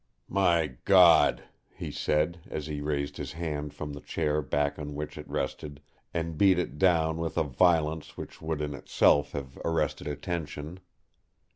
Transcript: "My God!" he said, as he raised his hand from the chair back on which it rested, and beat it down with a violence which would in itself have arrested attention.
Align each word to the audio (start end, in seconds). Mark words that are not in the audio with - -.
"My 0.31 0.77
God!" 0.85 1.43
he 1.75 1.91
said, 1.91 2.39
as 2.49 2.65
he 2.65 2.81
raised 2.81 3.17
his 3.17 3.33
hand 3.33 3.71
from 3.75 3.93
the 3.93 4.01
chair 4.01 4.41
back 4.41 4.79
on 4.79 4.95
which 4.95 5.15
it 5.15 5.29
rested, 5.29 5.79
and 6.11 6.39
beat 6.39 6.57
it 6.57 6.79
down 6.79 7.17
with 7.17 7.37
a 7.37 7.43
violence 7.43 8.17
which 8.17 8.41
would 8.41 8.61
in 8.61 8.73
itself 8.73 9.33
have 9.33 9.59
arrested 9.63 10.07
attention. 10.07 10.79